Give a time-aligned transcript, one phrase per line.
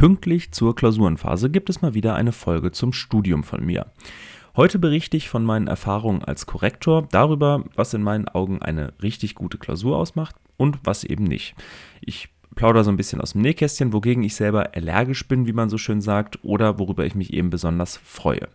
[0.00, 3.92] Pünktlich zur Klausurenphase gibt es mal wieder eine Folge zum Studium von mir.
[4.56, 9.34] Heute berichte ich von meinen Erfahrungen als Korrektor darüber, was in meinen Augen eine richtig
[9.34, 11.54] gute Klausur ausmacht und was eben nicht.
[12.00, 15.68] Ich plaudere so ein bisschen aus dem Nähkästchen, wogegen ich selber allergisch bin, wie man
[15.68, 18.48] so schön sagt, oder worüber ich mich eben besonders freue.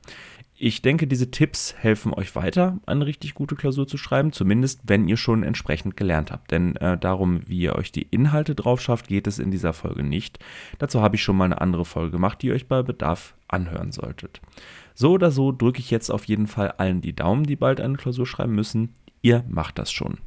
[0.57, 5.05] Ich denke, diese Tipps helfen euch weiter, eine richtig gute Klausur zu schreiben, zumindest wenn
[5.05, 6.49] ihr schon entsprechend gelernt habt.
[6.49, 10.01] Denn äh, darum, wie ihr euch die Inhalte drauf schafft, geht es in dieser Folge
[10.01, 10.39] nicht.
[10.77, 13.91] Dazu habe ich schon mal eine andere Folge gemacht, die ihr euch bei Bedarf anhören
[13.91, 14.39] solltet.
[14.93, 17.97] So oder so drücke ich jetzt auf jeden Fall allen die Daumen, die bald eine
[17.97, 18.95] Klausur schreiben müssen.
[19.21, 20.19] Ihr macht das schon.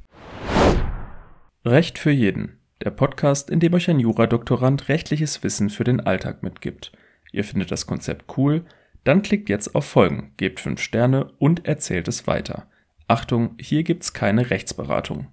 [1.64, 2.58] Recht für jeden.
[2.84, 6.92] Der Podcast, in dem euch ein Juradoktorand rechtliches Wissen für den Alltag mitgibt.
[7.33, 8.66] Ihr findet das Konzept cool
[9.08, 12.66] dann klickt jetzt auf Folgen, gebt 5 Sterne und erzählt es weiter.
[13.06, 15.28] Achtung, hier gibt's keine Rechtsberatung.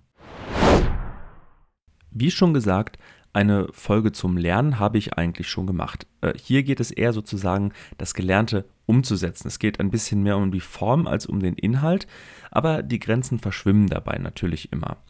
[2.10, 2.98] Wie schon gesagt,
[3.34, 6.08] eine Folge zum Lernen habe ich eigentlich schon gemacht.
[6.22, 9.50] Äh, hier geht es eher sozusagen, das Gelernte umzusetzen.
[9.50, 12.08] Es geht ein bisschen mehr um die Form als um den Inhalt,
[12.52, 15.04] aber die Grenzen verschwimmen dabei natürlich immer.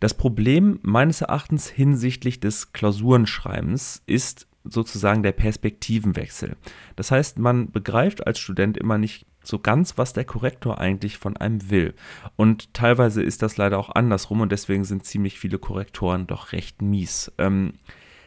[0.00, 6.56] Das Problem meines Erachtens hinsichtlich des Klausurenschreibens ist, sozusagen der Perspektivenwechsel.
[6.96, 11.36] Das heißt, man begreift als Student immer nicht so ganz, was der Korrektor eigentlich von
[11.36, 11.94] einem will.
[12.36, 16.80] Und teilweise ist das leider auch andersrum und deswegen sind ziemlich viele Korrektoren doch recht
[16.80, 17.32] mies.
[17.38, 17.74] Ähm,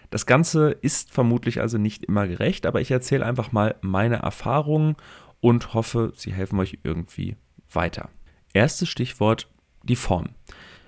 [0.09, 4.95] das Ganze ist vermutlich also nicht immer gerecht, aber ich erzähle einfach mal meine Erfahrungen
[5.41, 7.37] und hoffe, sie helfen euch irgendwie
[7.71, 8.09] weiter.
[8.53, 9.49] Erstes Stichwort,
[9.83, 10.29] die Form.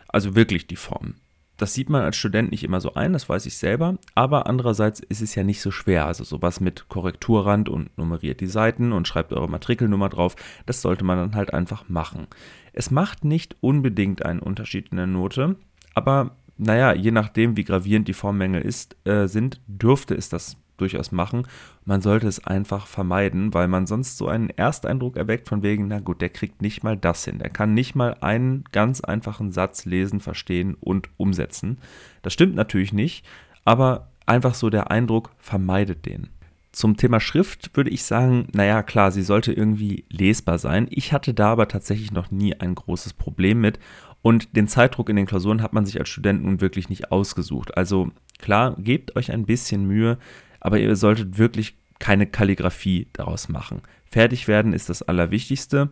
[0.07, 1.15] Also wirklich die Form.
[1.57, 4.99] Das sieht man als Student nicht immer so ein, das weiß ich selber, aber andererseits
[4.99, 6.05] ist es ja nicht so schwer.
[6.05, 10.35] Also sowas mit Korrekturrand und nummeriert die Seiten und schreibt eure Matrikelnummer drauf,
[10.65, 12.27] das sollte man dann halt einfach machen.
[12.73, 15.55] Es macht nicht unbedingt einen Unterschied in der Note,
[15.95, 21.11] aber naja, je nachdem, wie gravierend die Formmängel ist, äh, sind, dürfte es das durchaus
[21.11, 21.47] machen.
[21.85, 25.99] Man sollte es einfach vermeiden, weil man sonst so einen Ersteindruck erweckt von wegen, na
[25.99, 27.39] gut, der kriegt nicht mal das hin.
[27.39, 31.79] Der kann nicht mal einen ganz einfachen Satz lesen, verstehen und umsetzen.
[32.21, 33.25] Das stimmt natürlich nicht,
[33.65, 36.29] aber einfach so der Eindruck vermeidet den.
[36.71, 40.85] Zum Thema Schrift würde ich sagen, naja, klar, sie sollte irgendwie lesbar sein.
[40.91, 43.79] Ich hatte da aber tatsächlich noch nie ein großes Problem mit.
[44.21, 47.75] Und den Zeitdruck in den Klausuren hat man sich als Student nun wirklich nicht ausgesucht.
[47.77, 50.17] Also klar, gebt euch ein bisschen Mühe,
[50.59, 53.81] aber ihr solltet wirklich keine Kalligrafie daraus machen.
[54.05, 55.89] Fertig werden ist das Allerwichtigste.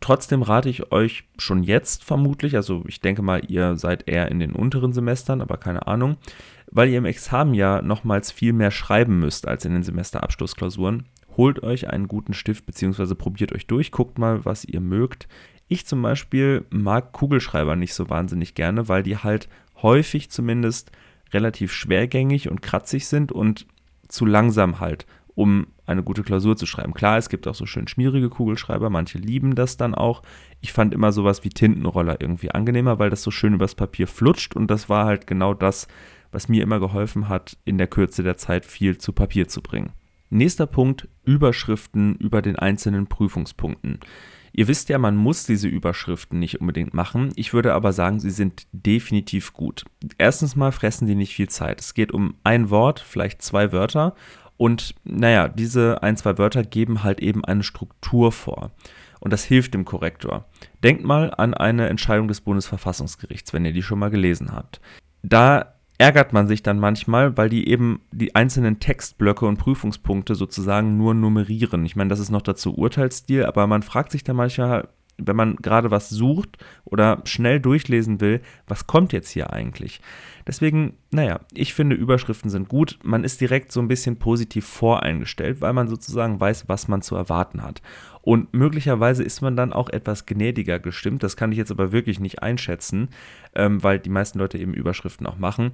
[0.00, 4.38] Trotzdem rate ich euch schon jetzt vermutlich, also ich denke mal, ihr seid eher in
[4.38, 6.18] den unteren Semestern, aber keine Ahnung,
[6.70, 11.06] weil ihr im Examen ja nochmals viel mehr schreiben müsst als in den Semesterabschlussklausuren.
[11.36, 13.14] Holt euch einen guten Stift bzw.
[13.14, 15.26] probiert euch durch, guckt mal, was ihr mögt.
[15.68, 19.48] Ich zum Beispiel mag Kugelschreiber nicht so wahnsinnig gerne, weil die halt
[19.82, 20.92] häufig zumindest
[21.32, 23.66] relativ schwergängig und kratzig sind und
[24.08, 26.94] zu langsam halt, um eine gute Klausur zu schreiben.
[26.94, 30.22] Klar, es gibt auch so schön schmierige Kugelschreiber, manche lieben das dann auch.
[30.60, 34.56] Ich fand immer sowas wie Tintenroller irgendwie angenehmer, weil das so schön übers Papier flutscht
[34.56, 35.86] und das war halt genau das,
[36.32, 39.92] was mir immer geholfen hat, in der Kürze der Zeit viel zu Papier zu bringen.
[40.30, 44.00] Nächster Punkt, Überschriften über den einzelnen Prüfungspunkten.
[44.52, 47.32] Ihr wisst ja, man muss diese Überschriften nicht unbedingt machen.
[47.36, 49.84] Ich würde aber sagen, sie sind definitiv gut.
[50.18, 51.80] Erstens mal fressen die nicht viel Zeit.
[51.80, 54.14] Es geht um ein Wort, vielleicht zwei Wörter.
[54.56, 58.72] Und naja, diese ein, zwei Wörter geben halt eben eine Struktur vor.
[59.20, 60.46] Und das hilft dem Korrektor.
[60.82, 64.80] Denkt mal an eine Entscheidung des Bundesverfassungsgerichts, wenn ihr die schon mal gelesen habt.
[65.22, 70.96] Da ärgert man sich dann manchmal, weil die eben die einzelnen Textblöcke und Prüfungspunkte sozusagen
[70.96, 71.84] nur nummerieren.
[71.84, 74.88] Ich meine, das ist noch dazu Urteilsstil, aber man fragt sich dann manchmal,
[75.18, 80.00] wenn man gerade was sucht oder schnell durchlesen will, was kommt jetzt hier eigentlich?
[80.46, 82.98] Deswegen, naja, ich finde, Überschriften sind gut.
[83.02, 87.16] Man ist direkt so ein bisschen positiv voreingestellt, weil man sozusagen weiß, was man zu
[87.16, 87.82] erwarten hat.
[88.28, 91.22] Und möglicherweise ist man dann auch etwas gnädiger gestimmt.
[91.22, 93.08] Das kann ich jetzt aber wirklich nicht einschätzen,
[93.54, 95.72] ähm, weil die meisten Leute eben Überschriften auch machen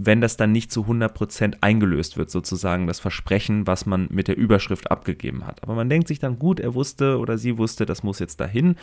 [0.00, 4.36] wenn das dann nicht zu 100% eingelöst wird, sozusagen das Versprechen, was man mit der
[4.36, 5.60] Überschrift abgegeben hat.
[5.64, 8.76] Aber man denkt sich dann, gut, er wusste oder sie wusste, das muss jetzt dahin.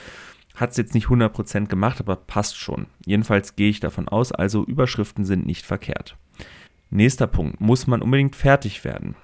[0.56, 2.88] Hat es jetzt nicht 100% gemacht, aber passt schon.
[3.06, 6.18] Jedenfalls gehe ich davon aus, also Überschriften sind nicht verkehrt.
[6.90, 9.16] Nächster Punkt, muss man unbedingt fertig werden?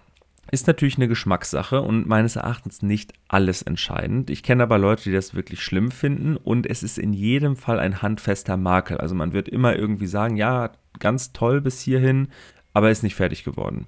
[0.49, 4.29] Ist natürlich eine Geschmackssache und meines Erachtens nicht alles entscheidend.
[4.29, 7.79] Ich kenne aber Leute, die das wirklich schlimm finden und es ist in jedem Fall
[7.79, 8.97] ein handfester Makel.
[8.97, 12.29] Also man wird immer irgendwie sagen, ja, ganz toll bis hierhin,
[12.73, 13.87] aber ist nicht fertig geworden.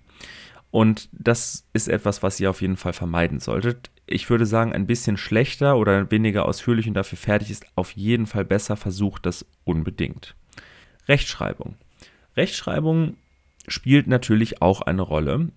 [0.72, 3.92] Und das ist etwas, was ihr auf jeden Fall vermeiden solltet.
[4.08, 8.26] Ich würde sagen, ein bisschen schlechter oder weniger ausführlich und dafür fertig ist auf jeden
[8.26, 8.76] Fall besser.
[8.76, 10.36] Versucht das unbedingt.
[11.08, 11.76] Rechtschreibung.
[12.36, 13.18] Rechtschreibung
[13.68, 15.50] spielt natürlich auch eine Rolle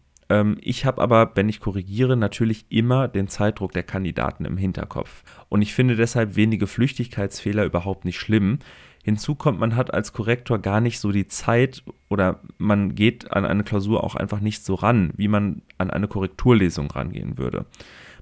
[0.60, 5.22] ich habe aber, wenn ich korrigiere, natürlich immer den Zeitdruck der Kandidaten im Hinterkopf.
[5.48, 8.58] Und ich finde deshalb wenige Flüchtigkeitsfehler überhaupt nicht schlimm.
[9.04, 13.44] Hinzu kommt, man hat als Korrektor gar nicht so die Zeit oder man geht an
[13.44, 17.66] eine Klausur auch einfach nicht so ran, wie man an eine Korrekturlesung rangehen würde.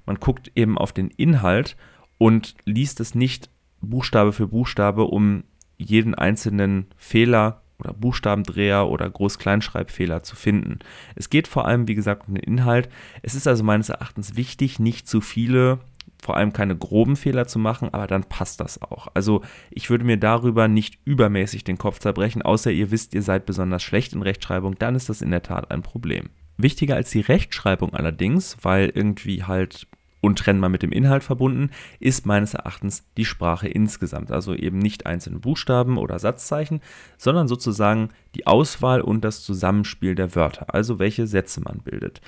[0.05, 1.75] Man guckt eben auf den Inhalt
[2.19, 3.49] und liest es nicht
[3.81, 5.43] Buchstabe für Buchstabe, um
[5.77, 10.79] jeden einzelnen Fehler oder Buchstabendreher oder Groß-Kleinschreibfehler zu finden.
[11.15, 12.89] Es geht vor allem, wie gesagt, um den Inhalt.
[13.21, 15.79] Es ist also meines Erachtens wichtig, nicht zu viele
[16.21, 19.07] vor allem keine groben Fehler zu machen, aber dann passt das auch.
[19.13, 23.45] Also ich würde mir darüber nicht übermäßig den Kopf zerbrechen, außer ihr wisst, ihr seid
[23.45, 26.29] besonders schlecht in Rechtschreibung, dann ist das in der Tat ein Problem.
[26.57, 29.87] Wichtiger als die Rechtschreibung allerdings, weil irgendwie halt
[30.25, 31.69] untrennbar mit dem Inhalt verbunden,
[31.99, 34.31] ist meines Erachtens die Sprache insgesamt.
[34.31, 36.81] Also eben nicht einzelne Buchstaben oder Satzzeichen,
[37.17, 42.21] sondern sozusagen die Auswahl und das Zusammenspiel der Wörter, also welche Sätze man bildet.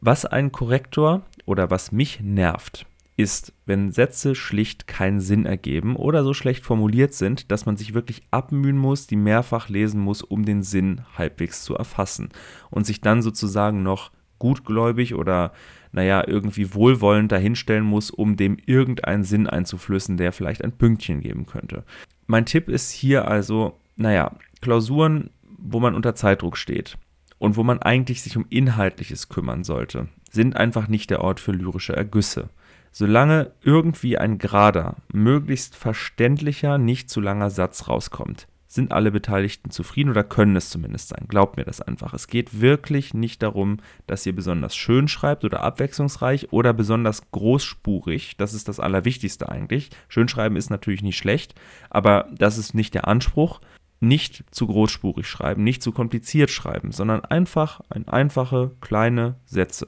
[0.00, 2.86] Was ein Korrektor oder was mich nervt,
[3.16, 7.94] ist, wenn Sätze schlicht keinen Sinn ergeben oder so schlecht formuliert sind, dass man sich
[7.94, 12.28] wirklich abmühen muss, die mehrfach lesen muss, um den Sinn halbwegs zu erfassen
[12.70, 15.52] und sich dann sozusagen noch gutgläubig oder
[15.92, 21.46] naja, irgendwie wohlwollend dahinstellen muss, um dem irgendeinen Sinn einzuflößen, der vielleicht ein Pünktchen geben
[21.46, 21.84] könnte.
[22.26, 26.98] Mein Tipp ist hier also, naja, Klausuren, wo man unter Zeitdruck steht
[27.38, 31.52] und wo man eigentlich sich um Inhaltliches kümmern sollte, sind einfach nicht der Ort für
[31.52, 32.48] lyrische Ergüsse.
[32.90, 40.10] Solange irgendwie ein gerader, möglichst verständlicher, nicht zu langer Satz rauskommt, sind alle Beteiligten zufrieden
[40.10, 41.24] oder können es zumindest sein.
[41.26, 42.12] Glaubt mir das einfach.
[42.12, 48.36] Es geht wirklich nicht darum, dass ihr besonders schön schreibt oder abwechslungsreich oder besonders großspurig.
[48.36, 49.88] Das ist das Allerwichtigste eigentlich.
[50.08, 51.54] Schönschreiben ist natürlich nicht schlecht,
[51.88, 53.60] aber das ist nicht der Anspruch.
[54.00, 59.86] Nicht zu großspurig schreiben, nicht zu kompliziert schreiben, sondern einfach ein einfache, kleine Sätze.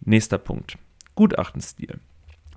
[0.00, 0.78] Nächster Punkt.
[1.14, 2.00] Gutachtenstil.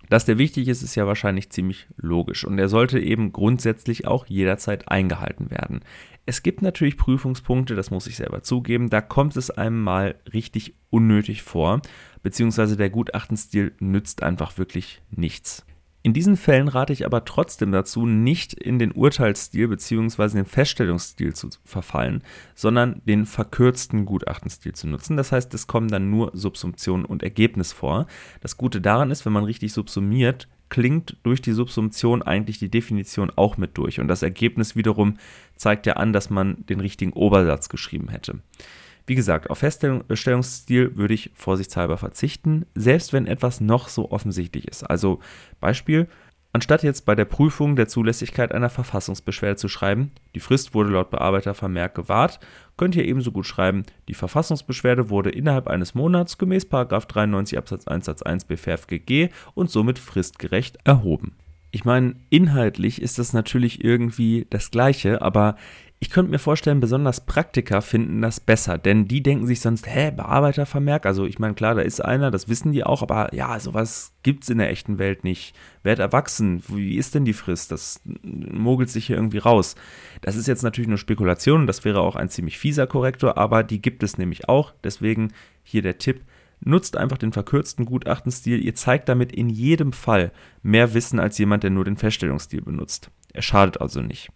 [0.10, 4.26] Dass der wichtig ist, ist ja wahrscheinlich ziemlich logisch und er sollte eben grundsätzlich auch
[4.28, 5.82] jederzeit eingehalten werden.
[6.26, 10.76] Es gibt natürlich Prüfungspunkte, das muss ich selber zugeben, da kommt es einem mal richtig
[10.90, 11.82] unnötig vor,
[12.24, 15.66] beziehungsweise der Gutachtenstil nützt einfach wirklich nichts.
[16.06, 20.36] In diesen Fällen rate ich aber trotzdem dazu, nicht in den Urteilsstil bzw.
[20.36, 22.22] den Feststellungsstil zu verfallen,
[22.54, 25.18] sondern den verkürzten Gutachtenstil zu nutzen.
[25.18, 28.06] Das heißt, es kommen dann nur Subsumption und Ergebnis vor.
[28.42, 33.32] Das Gute daran ist, wenn man richtig subsumiert, klingt durch die Subsumption eigentlich die Definition
[33.36, 34.00] auch mit durch.
[34.00, 35.18] Und das Ergebnis wiederum
[35.56, 38.42] zeigt ja an, dass man den richtigen Obersatz geschrieben hätte.
[39.08, 44.84] Wie gesagt, auf Feststellungsstil würde ich vorsichtshalber verzichten, selbst wenn etwas noch so offensichtlich ist.
[44.84, 45.20] Also
[45.60, 46.08] Beispiel,
[46.54, 51.12] anstatt jetzt bei der Prüfung der Zulässigkeit einer Verfassungsbeschwerde zu schreiben, die Frist wurde laut
[51.12, 52.40] Bearbeitervermerk gewahrt,
[52.78, 58.06] könnt ihr ebenso gut schreiben, die Verfassungsbeschwerde wurde innerhalb eines Monats gemäß 93 Absatz 1
[58.06, 61.36] Satz 1 BFFGG und somit fristgerecht erhoben.
[61.70, 65.58] Ich meine, inhaltlich ist das natürlich irgendwie das Gleiche, aber
[66.06, 70.12] ich könnte mir vorstellen, besonders Praktiker finden das besser, denn die denken sich sonst, hä,
[70.12, 71.08] Bearbeitervermerk?
[71.08, 74.44] Also ich meine, klar, da ist einer, das wissen die auch, aber ja, sowas gibt
[74.44, 75.56] es in der echten Welt nicht.
[75.82, 77.72] Werd erwachsen, wie ist denn die Frist?
[77.72, 79.74] Das mogelt sich hier irgendwie raus.
[80.22, 83.82] Das ist jetzt natürlich nur Spekulation, das wäre auch ein ziemlich fieser Korrektor, aber die
[83.82, 84.76] gibt es nämlich auch.
[84.84, 86.22] Deswegen hier der Tipp,
[86.62, 88.64] Nutzt einfach den verkürzten Gutachtenstil.
[88.64, 90.32] Ihr zeigt damit in jedem Fall
[90.64, 93.12] mehr Wissen als jemand, der nur den Feststellungsstil benutzt.
[93.34, 94.30] Er schadet also nicht.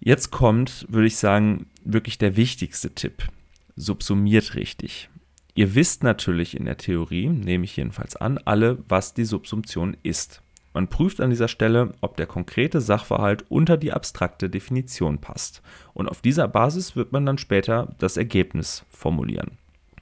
[0.00, 3.28] Jetzt kommt, würde ich sagen, wirklich der wichtigste Tipp.
[3.76, 5.08] Subsumiert richtig.
[5.54, 10.42] Ihr wisst natürlich in der Theorie, nehme ich jedenfalls an, alle, was die Subsumption ist.
[10.74, 15.62] Man prüft an dieser Stelle, ob der konkrete Sachverhalt unter die abstrakte Definition passt.
[15.94, 19.52] Und auf dieser Basis wird man dann später das Ergebnis formulieren.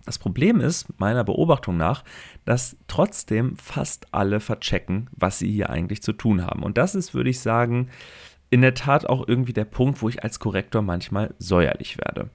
[0.05, 2.03] Das Problem ist, meiner Beobachtung nach,
[2.45, 6.65] dass trotzdem fast alle verchecken, was sie hier eigentlich zu tun haben.
[6.65, 7.89] Und das ist, würde ich sagen,
[8.55, 12.31] in der Tat auch irgendwie der Punkt, wo ich als Korrektor manchmal säuerlich werde.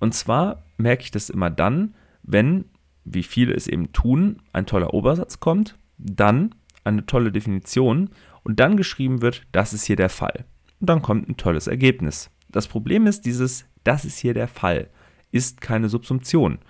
[0.00, 2.64] Und zwar merke ich das immer dann, wenn,
[3.04, 8.08] wie viele es eben tun, ein toller Obersatz kommt, dann eine tolle Definition
[8.44, 10.46] und dann geschrieben wird, das ist hier der Fall.
[10.80, 12.30] Und dann kommt ein tolles Ergebnis.
[12.48, 14.88] Das Problem ist, dieses, das ist hier der Fall,
[15.32, 16.60] ist keine Subsumption.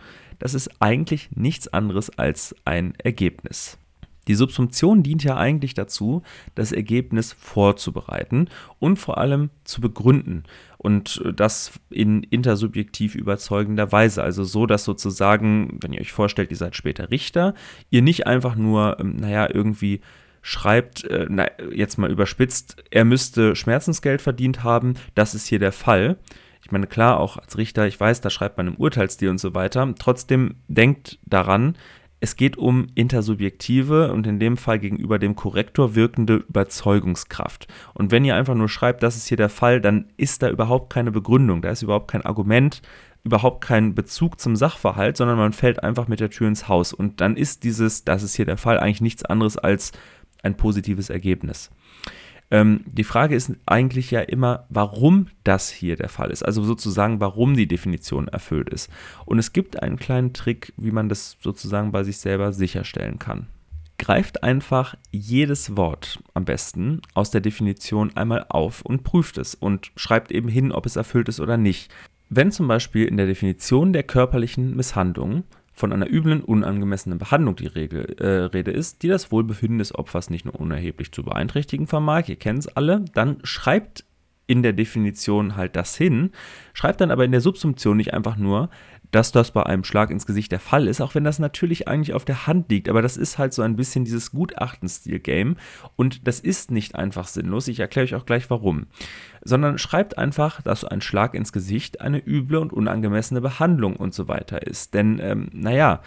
[0.40, 3.78] Das ist eigentlich nichts anderes als ein Ergebnis.
[4.28, 6.22] Die Subsumption dient ja eigentlich dazu,
[6.54, 10.44] das Ergebnis vorzubereiten und vor allem zu begründen.
[10.76, 14.22] Und das in intersubjektiv überzeugender Weise.
[14.22, 17.54] Also so, dass sozusagen, wenn ihr euch vorstellt, ihr seid später Richter,
[17.90, 20.00] ihr nicht einfach nur, ähm, naja, irgendwie
[20.40, 25.72] schreibt, äh, na, jetzt mal überspitzt, er müsste Schmerzensgeld verdient haben, das ist hier der
[25.72, 26.16] Fall.
[26.62, 29.54] Ich meine, klar, auch als Richter, ich weiß, da schreibt man im Urteilsstil und so
[29.54, 29.94] weiter.
[29.98, 31.76] Trotzdem denkt daran,
[32.20, 37.68] es geht um intersubjektive und in dem Fall gegenüber dem Korrektor wirkende Überzeugungskraft.
[37.94, 40.92] Und wenn ihr einfach nur schreibt, das ist hier der Fall, dann ist da überhaupt
[40.92, 42.82] keine Begründung, da ist überhaupt kein Argument,
[43.24, 46.92] überhaupt kein Bezug zum Sachverhalt, sondern man fällt einfach mit der Tür ins Haus.
[46.92, 49.92] Und dann ist dieses, das ist hier der Fall, eigentlich nichts anderes als
[50.42, 51.70] ein positives Ergebnis.
[52.50, 56.42] Ähm, die Frage ist eigentlich ja immer, warum das hier der Fall ist.
[56.42, 58.90] Also sozusagen, warum die Definition erfüllt ist.
[59.26, 63.48] Und es gibt einen kleinen Trick, wie man das sozusagen bei sich selber sicherstellen kann.
[63.98, 69.90] Greift einfach jedes Wort am besten aus der Definition einmal auf und prüft es und
[69.96, 71.92] schreibt eben hin, ob es erfüllt ist oder nicht.
[72.30, 75.44] Wenn zum Beispiel in der Definition der körperlichen Misshandlung
[75.78, 80.28] von einer üblen, unangemessenen Behandlung die Regel, äh, Rede ist, die das Wohlbefinden des Opfers
[80.28, 84.04] nicht nur unerheblich zu beeinträchtigen vermag, ihr kennt es alle, dann schreibt
[84.48, 86.30] in der Definition halt das hin,
[86.72, 88.70] schreibt dann aber in der Subsumption nicht einfach nur,
[89.10, 92.14] dass das bei einem Schlag ins Gesicht der Fall ist, auch wenn das natürlich eigentlich
[92.14, 92.88] auf der Hand liegt.
[92.88, 95.56] Aber das ist halt so ein bisschen dieses Gutachtenstil-Game
[95.96, 97.68] und das ist nicht einfach sinnlos.
[97.68, 98.86] Ich erkläre euch auch gleich warum.
[99.42, 104.28] Sondern schreibt einfach, dass ein Schlag ins Gesicht eine üble und unangemessene Behandlung und so
[104.28, 104.94] weiter ist.
[104.94, 106.02] Denn, ähm, naja,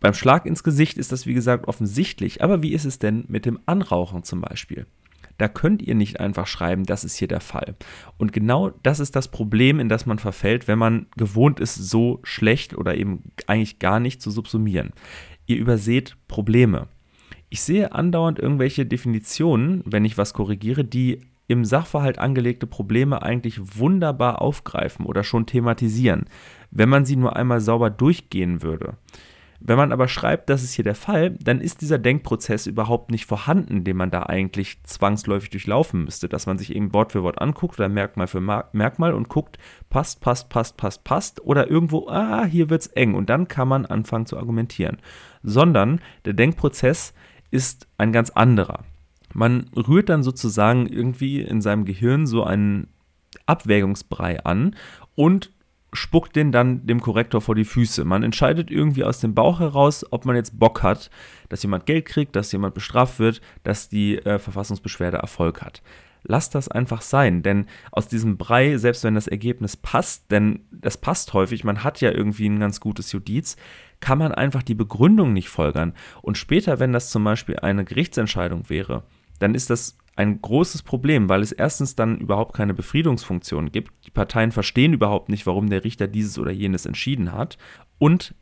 [0.00, 2.42] beim Schlag ins Gesicht ist das wie gesagt offensichtlich.
[2.42, 4.86] Aber wie ist es denn mit dem Anrauchen zum Beispiel?
[5.38, 7.76] Da könnt ihr nicht einfach schreiben, das ist hier der Fall.
[8.16, 12.20] Und genau das ist das Problem, in das man verfällt, wenn man gewohnt ist, so
[12.22, 14.92] schlecht oder eben eigentlich gar nicht zu subsumieren.
[15.46, 16.88] Ihr überseht Probleme.
[17.48, 23.78] Ich sehe andauernd irgendwelche Definitionen, wenn ich was korrigiere, die im Sachverhalt angelegte Probleme eigentlich
[23.78, 26.24] wunderbar aufgreifen oder schon thematisieren,
[26.70, 28.96] wenn man sie nur einmal sauber durchgehen würde.
[29.60, 33.26] Wenn man aber schreibt, das ist hier der Fall, dann ist dieser Denkprozess überhaupt nicht
[33.26, 37.40] vorhanden, den man da eigentlich zwangsläufig durchlaufen müsste, dass man sich eben Wort für Wort
[37.40, 39.58] anguckt oder Merkmal für Merkmal und guckt,
[39.88, 43.86] passt, passt, passt, passt, passt oder irgendwo, ah, hier wird's eng und dann kann man
[43.86, 44.98] anfangen zu argumentieren.
[45.42, 47.14] Sondern der Denkprozess
[47.50, 48.84] ist ein ganz anderer.
[49.32, 52.88] Man rührt dann sozusagen irgendwie in seinem Gehirn so einen
[53.46, 54.76] Abwägungsbrei an
[55.14, 55.52] und
[55.96, 58.04] spuckt den dann dem Korrektor vor die Füße.
[58.04, 61.10] Man entscheidet irgendwie aus dem Bauch heraus, ob man jetzt Bock hat,
[61.48, 65.82] dass jemand Geld kriegt, dass jemand bestraft wird, dass die äh, Verfassungsbeschwerde Erfolg hat.
[66.28, 70.96] Lasst das einfach sein, denn aus diesem Brei, selbst wenn das Ergebnis passt, denn das
[70.96, 73.56] passt häufig, man hat ja irgendwie ein ganz gutes Judiz,
[74.00, 75.94] kann man einfach die Begründung nicht folgern.
[76.22, 79.04] Und später, wenn das zum Beispiel eine Gerichtsentscheidung wäre,
[79.38, 83.92] dann ist das ein großes Problem, weil es erstens dann überhaupt keine Befriedungsfunktion gibt.
[84.06, 87.58] Die Parteien verstehen überhaupt nicht, warum der Richter dieses oder jenes entschieden hat.
[87.98, 88.34] Und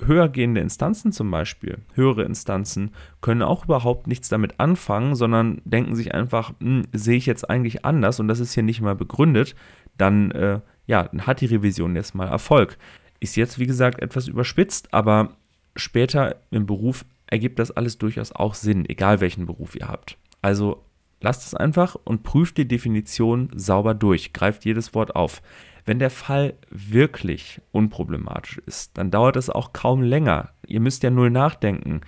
[0.00, 6.14] höhergehende Instanzen zum Beispiel, höhere Instanzen, können auch überhaupt nichts damit anfangen, sondern denken sich
[6.14, 9.54] einfach, hm, sehe ich jetzt eigentlich anders und das ist hier nicht mal begründet,
[9.96, 12.78] dann, äh, ja, dann hat die Revision jetzt mal Erfolg.
[13.20, 15.36] Ist jetzt, wie gesagt, etwas überspitzt, aber
[15.76, 20.16] später im Beruf ergibt das alles durchaus auch Sinn, egal welchen Beruf ihr habt.
[20.40, 20.84] Also
[21.20, 25.42] lasst es einfach und prüft die Definition sauber durch, greift jedes Wort auf.
[25.84, 30.50] Wenn der Fall wirklich unproblematisch ist, dann dauert es auch kaum länger.
[30.66, 32.02] Ihr müsst ja null nachdenken.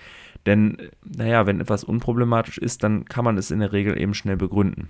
[0.47, 4.37] Denn, naja, wenn etwas unproblematisch ist, dann kann man es in der Regel eben schnell
[4.37, 4.89] begründen.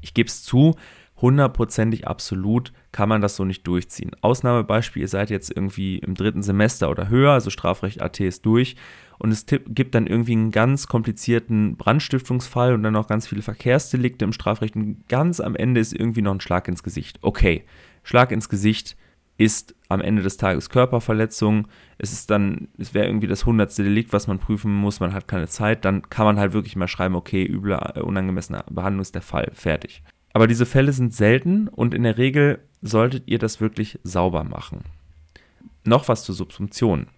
[0.00, 0.76] Ich gebe es zu,
[1.20, 4.12] hundertprozentig absolut kann man das so nicht durchziehen.
[4.20, 8.76] Ausnahmebeispiel, ihr seid jetzt irgendwie im dritten Semester oder höher, also Strafrecht AT ist durch
[9.18, 14.24] und es gibt dann irgendwie einen ganz komplizierten Brandstiftungsfall und dann noch ganz viele Verkehrsdelikte
[14.24, 17.18] im Strafrecht und ganz am Ende ist irgendwie noch ein Schlag ins Gesicht.
[17.20, 17.64] Okay,
[18.02, 18.96] Schlag ins Gesicht
[19.36, 21.66] ist am Ende des Tages Körperverletzung.
[21.96, 25.28] Es ist dann, es wäre irgendwie das hundertste Delikt, was man prüfen muss, man hat
[25.28, 29.14] keine Zeit, dann kann man halt wirklich mal schreiben, okay, üble, äh, unangemessene Behandlung ist
[29.14, 30.02] der Fall, fertig.
[30.32, 34.84] Aber diese Fälle sind selten und in der Regel solltet ihr das wirklich sauber machen.
[35.84, 37.08] Noch was zur Subsumption.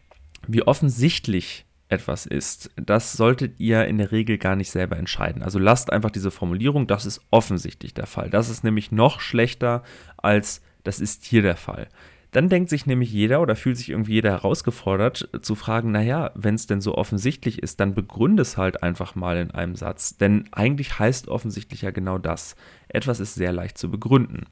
[0.47, 5.43] Wie offensichtlich etwas ist, das solltet ihr in der Regel gar nicht selber entscheiden.
[5.43, 8.31] Also lasst einfach diese Formulierung, das ist offensichtlich der Fall.
[8.31, 9.83] Das ist nämlich noch schlechter
[10.17, 11.89] als das ist hier der Fall.
[12.33, 16.55] Dann denkt sich nämlich jeder oder fühlt sich irgendwie jeder herausgefordert zu fragen, naja, wenn
[16.55, 20.17] es denn so offensichtlich ist, dann begründe es halt einfach mal in einem Satz.
[20.17, 22.57] Denn eigentlich heißt offensichtlich ja genau das.
[22.89, 24.47] Etwas ist sehr leicht zu begründen.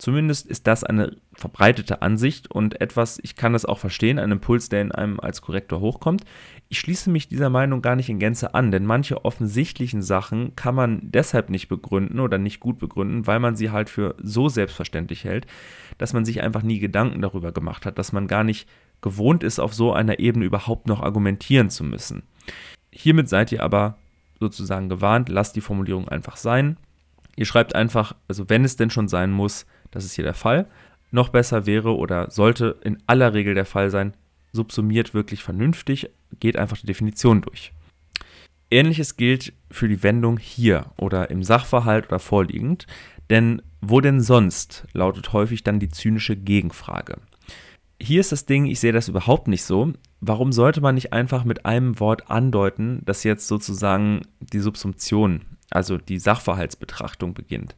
[0.00, 4.70] Zumindest ist das eine verbreitete Ansicht und etwas, ich kann das auch verstehen, ein Impuls,
[4.70, 6.24] der in einem als Korrektor hochkommt.
[6.70, 10.74] Ich schließe mich dieser Meinung gar nicht in Gänze an, denn manche offensichtlichen Sachen kann
[10.74, 15.24] man deshalb nicht begründen oder nicht gut begründen, weil man sie halt für so selbstverständlich
[15.24, 15.46] hält,
[15.98, 18.66] dass man sich einfach nie Gedanken darüber gemacht hat, dass man gar nicht
[19.02, 22.22] gewohnt ist, auf so einer Ebene überhaupt noch argumentieren zu müssen.
[22.90, 23.98] Hiermit seid ihr aber
[24.38, 26.78] sozusagen gewarnt, lasst die Formulierung einfach sein.
[27.36, 30.66] Ihr schreibt einfach, also wenn es denn schon sein muss, das ist hier der Fall.
[31.10, 34.14] Noch besser wäre oder sollte in aller Regel der Fall sein,
[34.52, 37.72] subsumiert wirklich vernünftig, geht einfach die Definition durch.
[38.70, 42.86] Ähnliches gilt für die Wendung hier oder im Sachverhalt oder vorliegend,
[43.28, 47.16] denn wo denn sonst lautet häufig dann die zynische Gegenfrage.
[48.00, 49.92] Hier ist das Ding, ich sehe das überhaupt nicht so.
[50.20, 55.98] Warum sollte man nicht einfach mit einem Wort andeuten, dass jetzt sozusagen die Subsumption, also
[55.98, 57.74] die Sachverhaltsbetrachtung beginnt?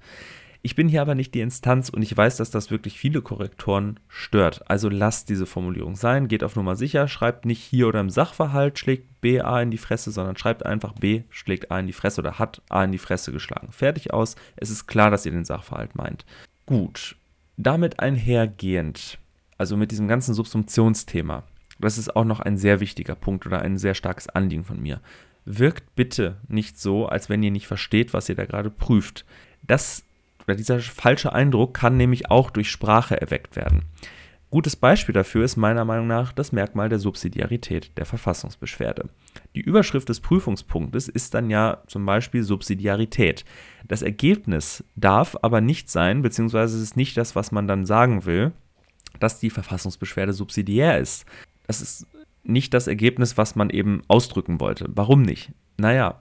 [0.65, 3.99] Ich bin hier aber nicht die Instanz und ich weiß, dass das wirklich viele Korrektoren
[4.07, 4.71] stört.
[4.71, 8.79] Also lasst diese Formulierung sein, geht auf Nummer sicher, schreibt nicht hier oder im Sachverhalt
[8.79, 12.21] schlägt B A in die Fresse, sondern schreibt einfach B schlägt A in die Fresse
[12.21, 13.73] oder hat A in die Fresse geschlagen.
[13.73, 14.37] Fertig aus.
[14.55, 16.25] Es ist klar, dass ihr den Sachverhalt meint.
[16.65, 17.17] Gut.
[17.57, 19.19] Damit einhergehend,
[19.59, 21.43] also mit diesem ganzen Subsumptionsthema,
[21.81, 25.01] das ist auch noch ein sehr wichtiger Punkt oder ein sehr starkes Anliegen von mir.
[25.45, 29.25] Wirkt bitte nicht so, als wenn ihr nicht versteht, was ihr da gerade prüft.
[29.67, 30.05] Das
[30.47, 33.85] oder dieser falsche Eindruck kann nämlich auch durch Sprache erweckt werden.
[34.53, 39.09] Gutes Beispiel dafür ist meiner Meinung nach das Merkmal der Subsidiarität der Verfassungsbeschwerde.
[39.55, 43.47] Die Überschrift des Prüfungspunktes ist dann ja zum Beispiel Subsidiarität.
[43.89, 48.27] Das Ergebnis darf aber nicht sein, beziehungsweise es ist nicht das, was man dann sagen
[48.27, 48.53] will,
[49.21, 51.25] dass die Verfassungsbeschwerde subsidiär ist.
[51.67, 52.07] Das ist
[52.43, 54.85] nicht das Ergebnis, was man eben ausdrücken wollte.
[54.91, 55.53] Warum nicht?
[55.79, 56.21] Naja,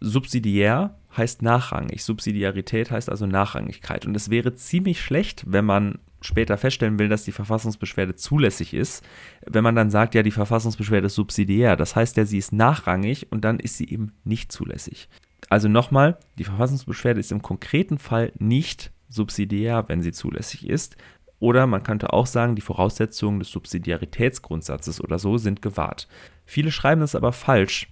[0.00, 2.04] subsidiär heißt nachrangig.
[2.04, 4.06] Subsidiarität heißt also Nachrangigkeit.
[4.06, 9.04] Und es wäre ziemlich schlecht, wenn man später feststellen will, dass die Verfassungsbeschwerde zulässig ist,
[9.46, 11.76] wenn man dann sagt, ja, die Verfassungsbeschwerde ist subsidiär.
[11.76, 15.08] Das heißt ja, sie ist nachrangig und dann ist sie eben nicht zulässig.
[15.48, 20.96] Also nochmal, die Verfassungsbeschwerde ist im konkreten Fall nicht subsidiär, wenn sie zulässig ist.
[21.38, 26.06] Oder man könnte auch sagen, die Voraussetzungen des Subsidiaritätsgrundsatzes oder so sind gewahrt.
[26.44, 27.88] Viele schreiben das aber falsch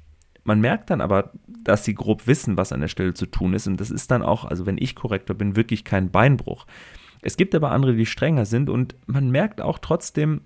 [0.49, 1.31] man merkt dann aber,
[1.63, 3.69] dass sie grob wissen, was an der Stelle zu tun ist.
[3.69, 6.67] Und das ist dann auch, also wenn ich Korrektor bin, wirklich kein Beinbruch.
[7.21, 10.41] Es gibt aber andere, die strenger sind und man merkt auch trotzdem,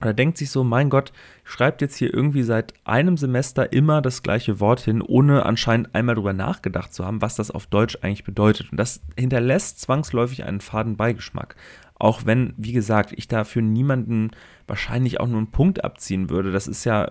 [0.00, 1.12] oder denkt sich so, mein Gott,
[1.44, 6.14] schreibt jetzt hier irgendwie seit einem Semester immer das gleiche Wort hin, ohne anscheinend einmal
[6.14, 8.70] drüber nachgedacht zu haben, was das auf Deutsch eigentlich bedeutet.
[8.70, 11.56] Und das hinterlässt zwangsläufig einen faden Beigeschmack.
[11.96, 14.30] Auch wenn, wie gesagt, ich dafür niemanden
[14.68, 16.52] wahrscheinlich auch nur einen Punkt abziehen würde.
[16.52, 17.10] Das ist ja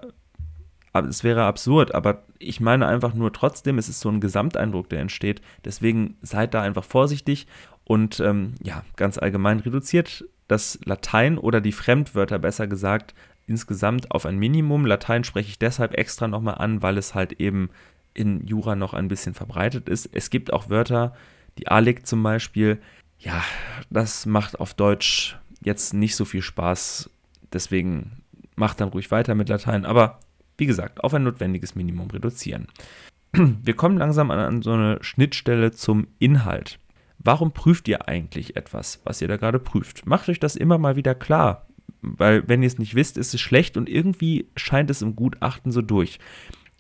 [1.05, 4.99] es wäre absurd, aber ich meine einfach nur trotzdem, es ist so ein Gesamteindruck, der
[4.99, 5.41] entsteht.
[5.65, 7.47] Deswegen seid da einfach vorsichtig
[7.83, 13.13] und ähm, ja, ganz allgemein reduziert das Latein oder die Fremdwörter besser gesagt
[13.47, 14.85] insgesamt auf ein Minimum.
[14.85, 17.69] Latein spreche ich deshalb extra nochmal an, weil es halt eben
[18.13, 20.09] in Jura noch ein bisschen verbreitet ist.
[20.11, 21.13] Es gibt auch Wörter,
[21.57, 22.79] die Alik zum Beispiel,
[23.19, 23.41] ja,
[23.89, 27.09] das macht auf Deutsch jetzt nicht so viel Spaß.
[27.53, 28.23] Deswegen
[28.55, 29.85] macht dann ruhig weiter mit Latein.
[29.85, 30.19] Aber
[30.57, 32.67] wie gesagt, auf ein notwendiges Minimum reduzieren.
[33.33, 36.79] Wir kommen langsam an, so eine Schnittstelle zum Inhalt.
[37.19, 40.05] Warum prüft ihr eigentlich etwas, was ihr da gerade prüft?
[40.05, 41.67] Macht euch das immer mal wieder klar,
[42.01, 45.71] weil wenn ihr es nicht wisst, ist es schlecht und irgendwie scheint es im Gutachten
[45.71, 46.19] so durch.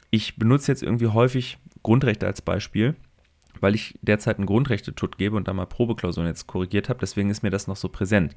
[0.09, 2.95] Ich benutze jetzt irgendwie häufig Grundrechte als Beispiel,
[3.59, 7.43] weil ich derzeit einen Grundrechte-Tut gebe und da mal Probeklausuren jetzt korrigiert habe, deswegen ist
[7.43, 8.35] mir das noch so präsent.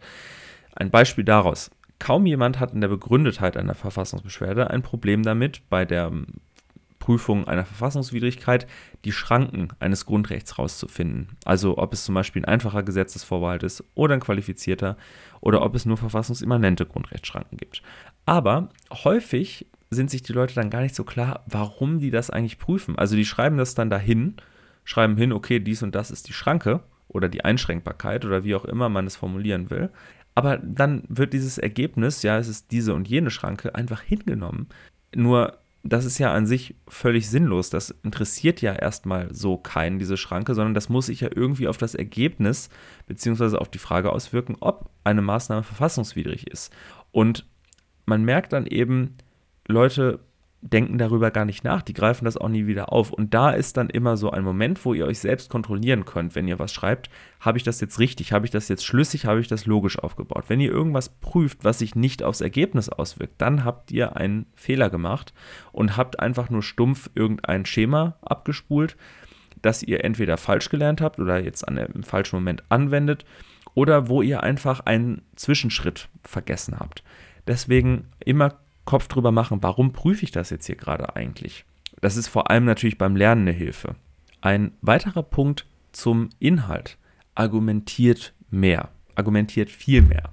[0.75, 1.71] Ein Beispiel daraus.
[2.01, 6.11] Kaum jemand hat in der Begründetheit einer Verfassungsbeschwerde ein Problem damit, bei der
[6.99, 8.67] Prüfung einer Verfassungswidrigkeit
[9.05, 11.37] die Schranken eines Grundrechts rauszufinden.
[11.45, 14.97] Also ob es zum Beispiel ein einfacher Gesetzesvorbehalt ist oder ein qualifizierter
[15.41, 17.83] oder ob es nur verfassungsimmanente Grundrechtsschranken gibt.
[18.27, 22.59] Aber häufig sind sich die Leute dann gar nicht so klar, warum die das eigentlich
[22.59, 22.97] prüfen.
[22.97, 24.37] Also die schreiben das dann dahin,
[24.85, 28.65] schreiben hin, okay, dies und das ist die Schranke oder die Einschränkbarkeit oder wie auch
[28.65, 29.91] immer man es formulieren will.
[30.35, 34.69] Aber dann wird dieses Ergebnis, ja, es ist diese und jene Schranke, einfach hingenommen.
[35.15, 37.71] Nur, das ist ja an sich völlig sinnlos.
[37.71, 41.79] Das interessiert ja erstmal so keinen, diese Schranke, sondern das muss sich ja irgendwie auf
[41.79, 42.69] das Ergebnis
[43.07, 43.57] bzw.
[43.57, 46.73] auf die Frage auswirken, ob eine Maßnahme verfassungswidrig ist.
[47.13, 47.47] Und
[48.07, 49.17] man merkt dann eben,
[49.67, 50.21] Leute
[50.63, 53.13] denken darüber gar nicht nach, die greifen das auch nie wieder auf.
[53.13, 56.49] Und da ist dann immer so ein Moment, wo ihr euch selbst kontrollieren könnt, wenn
[56.49, 57.09] ihr was schreibt,
[57.41, 60.45] habe ich das jetzt richtig, habe ich das jetzt schlüssig, habe ich das logisch aufgebaut.
[60.49, 64.91] Wenn ihr irgendwas prüft, was sich nicht aufs Ergebnis auswirkt, dann habt ihr einen Fehler
[64.91, 65.33] gemacht
[65.73, 68.97] und habt einfach nur stumpf irgendein Schema abgespult,
[69.63, 73.25] das ihr entweder falsch gelernt habt oder jetzt an dem falschen Moment anwendet
[73.75, 77.03] oder wo ihr einfach einen Zwischenschritt vergessen habt.
[77.47, 81.65] Deswegen immer Kopf drüber machen, warum prüfe ich das jetzt hier gerade eigentlich?
[82.01, 83.97] Das ist vor allem natürlich beim Lernen eine Hilfe.
[84.41, 86.97] Ein weiterer Punkt zum Inhalt.
[87.35, 88.91] Argumentiert mehr.
[89.15, 90.31] Argumentiert viel mehr.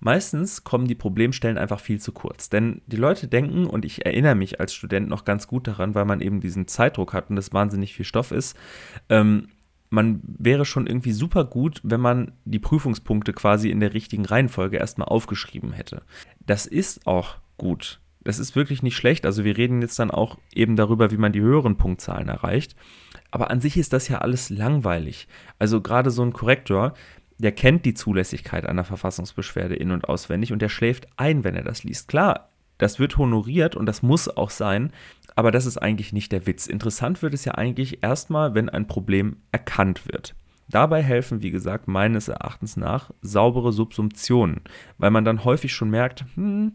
[0.00, 2.48] Meistens kommen die Problemstellen einfach viel zu kurz.
[2.48, 6.06] Denn die Leute denken, und ich erinnere mich als Student noch ganz gut daran, weil
[6.06, 8.56] man eben diesen Zeitdruck hat und das wahnsinnig viel Stoff ist,
[9.08, 9.48] ähm,
[9.90, 14.78] man wäre schon irgendwie super gut, wenn man die Prüfungspunkte quasi in der richtigen Reihenfolge
[14.78, 16.02] erstmal aufgeschrieben hätte.
[16.46, 18.00] Das ist auch gut.
[18.24, 19.26] Das ist wirklich nicht schlecht.
[19.26, 22.76] Also wir reden jetzt dann auch eben darüber, wie man die höheren Punktzahlen erreicht.
[23.30, 25.26] Aber an sich ist das ja alles langweilig.
[25.58, 26.94] Also gerade so ein Korrektor,
[27.38, 31.64] der kennt die Zulässigkeit einer Verfassungsbeschwerde in und auswendig und der schläft ein, wenn er
[31.64, 32.06] das liest.
[32.06, 34.92] Klar, das wird honoriert und das muss auch sein,
[35.34, 36.66] aber das ist eigentlich nicht der Witz.
[36.66, 40.34] Interessant wird es ja eigentlich erstmal, wenn ein Problem erkannt wird.
[40.68, 44.62] Dabei helfen, wie gesagt, meines Erachtens nach saubere Subsumptionen,
[44.98, 46.72] weil man dann häufig schon merkt, hm,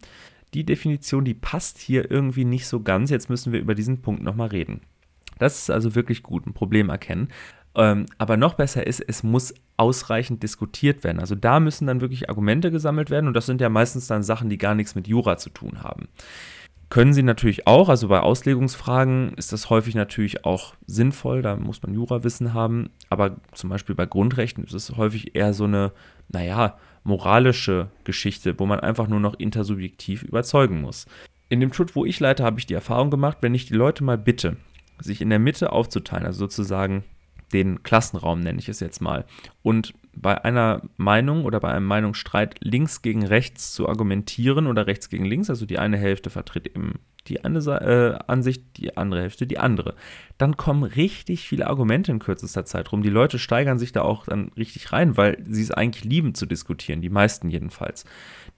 [0.54, 3.10] die Definition, die passt hier irgendwie nicht so ganz.
[3.10, 4.82] Jetzt müssen wir über diesen Punkt nochmal reden.
[5.40, 7.30] Das ist also wirklich gut, ein Problem erkennen.
[7.76, 11.20] Ähm, aber noch besser ist, es muss ausreichend diskutiert werden.
[11.20, 14.50] Also da müssen dann wirklich Argumente gesammelt werden und das sind ja meistens dann Sachen,
[14.50, 16.08] die gar nichts mit Jura zu tun haben.
[16.90, 21.84] Können sie natürlich auch, also bei Auslegungsfragen ist das häufig natürlich auch sinnvoll, da muss
[21.84, 25.92] man Jurawissen haben, aber zum Beispiel bei Grundrechten ist es häufig eher so eine,
[26.30, 31.06] naja, moralische Geschichte, wo man einfach nur noch intersubjektiv überzeugen muss.
[31.50, 34.04] In dem Schritt, wo ich leite, habe ich die Erfahrung gemacht, wenn ich die Leute
[34.04, 34.58] mal bitte,
[35.00, 37.04] sich in der Mitte aufzuteilen, also sozusagen
[37.54, 39.26] den Klassenraum nenne ich es jetzt mal,
[39.64, 45.10] und bei einer Meinung oder bei einem Meinungsstreit links gegen rechts zu argumentieren oder rechts
[45.10, 46.96] gegen links, also die eine Hälfte vertritt eben
[47.28, 49.96] die eine äh, Ansicht, die andere Hälfte die andere.
[50.38, 53.04] Dann kommen richtig viele Argumente in kürzester Zeit rum.
[53.04, 56.46] Die Leute steigern sich da auch dann richtig rein, weil sie es eigentlich lieben zu
[56.46, 58.06] diskutieren, die meisten jedenfalls.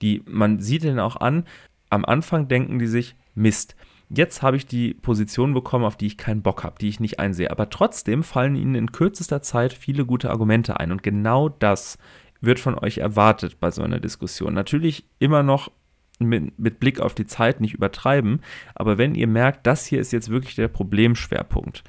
[0.01, 1.45] Die, man sieht ihnen auch an,
[1.89, 3.75] am Anfang denken die sich, Mist,
[4.09, 7.19] Jetzt habe ich die Position bekommen, auf die ich keinen Bock habe, die ich nicht
[7.19, 7.51] einsehe.
[7.51, 10.91] Aber trotzdem fallen Ihnen in kürzester Zeit viele gute Argumente ein.
[10.91, 11.99] Und genau das
[12.41, 14.53] wird von euch erwartet bei so einer Diskussion.
[14.53, 15.71] Natürlich immer noch
[16.19, 18.41] mit, mit, Blick auf die Zeit nicht übertreiben,
[18.75, 21.83] aber wenn ihr merkt, das hier ist jetzt wirklich der Problemschwerpunkt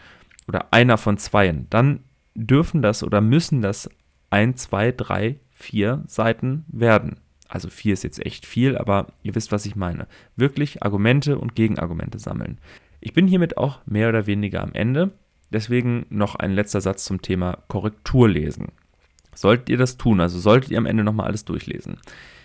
[0.46, 2.04] oder einer von zweien, dann
[2.34, 3.90] dürfen das oder müssen das
[4.30, 7.18] ein, zwei, drei, vier Seiten werden.
[7.50, 10.06] Also vier ist jetzt echt viel, aber ihr wisst, was ich meine.
[10.36, 12.58] Wirklich Argumente und Gegenargumente sammeln.
[13.00, 15.10] Ich bin hiermit auch mehr oder weniger am Ende.
[15.52, 18.68] Deswegen noch ein letzter Satz zum Thema Korrektur lesen.
[19.34, 21.98] Solltet ihr das tun, also solltet ihr am Ende nochmal alles durchlesen.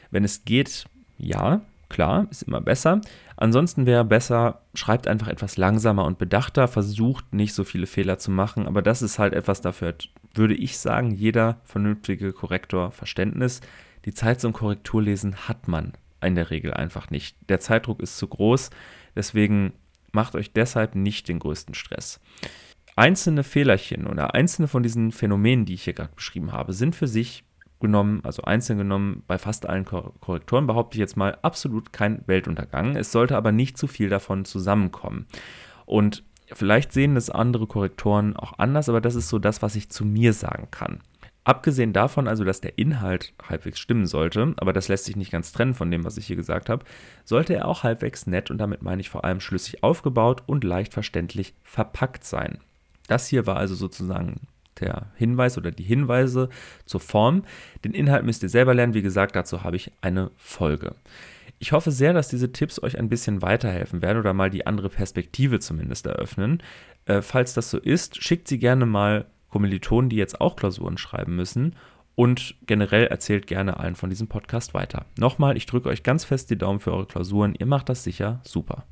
[0.10, 0.86] Wenn es geht,
[1.20, 3.02] ja, klar, ist immer besser.
[3.38, 8.32] Ansonsten wäre besser, schreibt einfach etwas langsamer und bedachter, versucht nicht so viele Fehler zu
[8.32, 9.94] machen, aber das ist halt etwas dafür,
[10.34, 13.62] würde ich sagen, jeder vernünftige Korrektor Verständnis.
[14.06, 17.38] Die Zeit zum Korrekturlesen hat man in der Regel einfach nicht.
[17.50, 18.70] Der Zeitdruck ist zu groß,
[19.16, 19.74] deswegen
[20.12, 22.20] macht euch deshalb nicht den größten Stress.
[22.96, 27.08] Einzelne Fehlerchen oder einzelne von diesen Phänomenen, die ich hier gerade beschrieben habe, sind für
[27.08, 27.44] sich
[27.82, 32.96] genommen, also einzeln genommen, bei fast allen Korrektoren behaupte ich jetzt mal absolut kein Weltuntergang.
[32.96, 35.28] Es sollte aber nicht zu viel davon zusammenkommen.
[35.86, 39.90] Und vielleicht sehen es andere Korrektoren auch anders, aber das ist so das, was ich
[39.90, 41.02] zu mir sagen kann.
[41.46, 45.52] Abgesehen davon also, dass der Inhalt halbwegs stimmen sollte, aber das lässt sich nicht ganz
[45.52, 46.84] trennen von dem, was ich hier gesagt habe,
[47.24, 50.92] sollte er auch halbwegs nett und damit meine ich vor allem schlüssig aufgebaut und leicht
[50.92, 52.58] verständlich verpackt sein.
[53.08, 54.48] Das hier war also sozusagen
[54.80, 56.50] der Hinweis oder die Hinweise
[56.86, 57.44] zur Form.
[57.84, 58.96] Den Inhalt müsst ihr selber lernen.
[58.96, 60.96] Wie gesagt, dazu habe ich eine Folge.
[61.60, 64.90] Ich hoffe sehr, dass diese Tipps euch ein bisschen weiterhelfen werden oder mal die andere
[64.90, 66.62] Perspektive zumindest eröffnen.
[67.06, 71.38] Äh, falls das so ist, schickt sie gerne mal Kommilitonen, die jetzt auch Klausuren schreiben
[71.38, 71.78] müssen.
[72.14, 75.06] Und generell erzählt gerne allen von diesem Podcast weiter.
[75.18, 77.56] Nochmal, ich drücke euch ganz fest die Daumen für eure Klausuren.
[77.58, 78.86] Ihr macht das sicher super.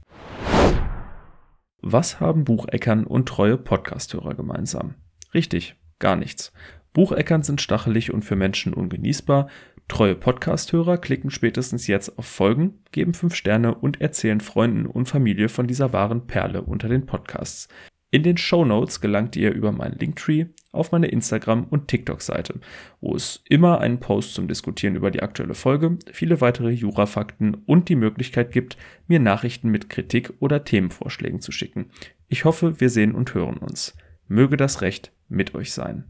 [1.81, 4.95] Was haben Bucheckern und treue Podcasthörer gemeinsam?
[5.33, 6.53] Richtig, gar nichts.
[6.93, 9.49] Bucheckern sind stachelig und für Menschen ungenießbar.
[9.89, 15.49] Treue Podcasthörer klicken spätestens jetzt auf Folgen, geben 5 Sterne und erzählen Freunden und Familie
[15.49, 17.67] von dieser wahren Perle unter den Podcasts.
[18.13, 22.59] In den Show Notes gelangt ihr über meinen Linktree auf meine Instagram- und TikTok-Seite,
[23.01, 27.89] wo es immer einen Post zum Diskutieren über die aktuelle Folge, viele weitere Jura-Fakten und
[27.89, 31.89] die Möglichkeit gibt, mir Nachrichten mit Kritik oder Themenvorschlägen zu schicken.
[32.27, 33.97] Ich hoffe, wir sehen und hören uns.
[34.27, 36.05] Möge das Recht mit euch sein.